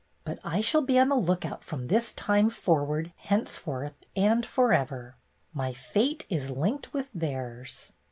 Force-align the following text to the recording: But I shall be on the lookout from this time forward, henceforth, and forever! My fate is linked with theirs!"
But 0.23 0.39
I 0.43 0.61
shall 0.61 0.81
be 0.81 0.97
on 0.97 1.09
the 1.09 1.15
lookout 1.15 1.63
from 1.63 1.85
this 1.85 2.11
time 2.13 2.49
forward, 2.49 3.13
henceforth, 3.19 3.93
and 4.15 4.43
forever! 4.43 5.15
My 5.53 5.73
fate 5.73 6.25
is 6.27 6.49
linked 6.49 6.91
with 6.91 7.07
theirs!" 7.13 7.91